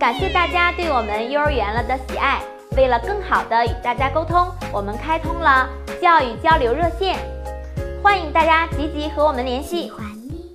[0.00, 2.40] 感谢大家对我们幼儿园了的喜爱。
[2.74, 5.68] 为了更好的与大家沟通，我们开通了
[6.00, 7.18] 教育交流热线，
[8.02, 9.92] 欢迎大家积极和我们联系。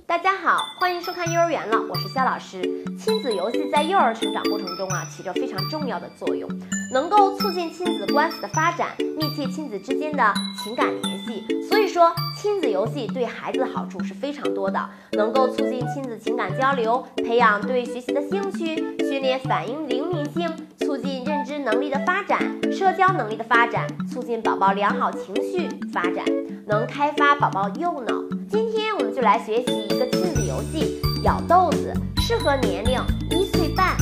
[0.04, 2.60] 大家好，欢迎收看幼儿园了，我是肖老师。
[2.98, 6.50] 亲子游戏在幼儿成长过程中啊，起着非常重要的作用，
[6.92, 10.34] 能够促进亲子关系的发展，密切亲子之间的
[10.64, 11.44] 情感联系。
[11.68, 18.96] 所以说，亲子游戏对孩子的好处是非常多的，能够促进亲子情感交流，培养对学习的兴趣，
[19.26, 20.48] 也反应灵敏性，
[20.78, 22.40] 促进认知能力的发展，
[22.72, 26.24] 社交能力的发展，促进宝宝良好情绪发展，
[26.66, 28.14] 能开发宝宝右脑。
[28.48, 33.96] 今天我们就来学习一个亲子游戏——咬豆子，适合年龄一岁半。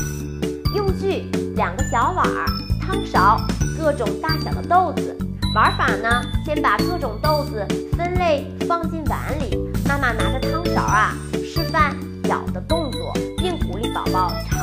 [0.74, 1.24] 用具：
[1.56, 2.26] 两个小碗、
[2.78, 3.40] 汤勺、
[3.80, 5.16] 各种大小的豆子。
[5.54, 7.66] 玩法呢，先把各种豆子
[7.96, 9.56] 分类放进碗里，
[9.88, 11.96] 妈妈拿着汤勺啊，示范
[12.28, 12.83] 咬的动作，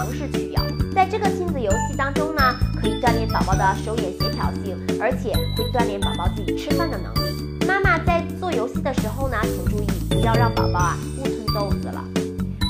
[0.01, 0.63] 尝试去咬。
[0.95, 2.41] 在这个亲子游戏当中呢，
[2.81, 7.67] 可以锻炼宝宝的手眼协调性，而且会锻炼宝宝自己吃饭的能力。
[7.67, 12.03] 妈妈在做游戏的时候呢，请注意不要让宝宝啊误吞豆子了。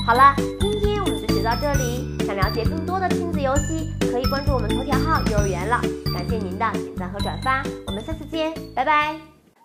[0.06, 2.06] 好了，今天我们就学到这里。
[2.26, 5.80] 想了解更多的亲子游戏，可以关注我们头条号“幼儿园了”。
[6.12, 9.16] 感谢您的点赞和转发，我们下次见，拜拜。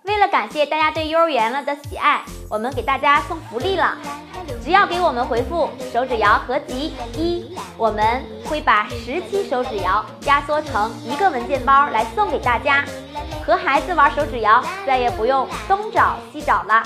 [0.06, 3.98] 为了感谢大家对幼儿园了的喜爱，我们给大家送福利了。
[4.64, 12.86] 只要给我们回复手指谣合集一，我们会把十期手指谣压缩成一个文件包来送给大家。
[13.46, 16.84] 和孩子玩手指谣，再也不用东找西找了。